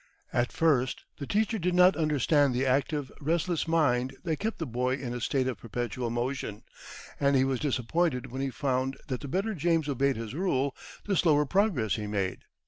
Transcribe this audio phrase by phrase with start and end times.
[0.33, 4.95] At first the teacher did not understand the active, restless mind that kept the boy
[4.95, 6.63] in a state of perpetual motion,
[7.19, 10.75] and he was disappointed when he found that the better James obeyed his rule,
[11.05, 12.39] the slower progress he made.